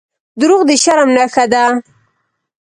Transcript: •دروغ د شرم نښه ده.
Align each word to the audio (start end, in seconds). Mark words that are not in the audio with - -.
•دروغ 0.39 0.61
د 0.69 0.71
شرم 0.83 1.09
نښه 1.17 1.45
ده. 1.53 1.65